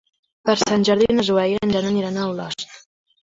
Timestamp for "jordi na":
0.89-1.25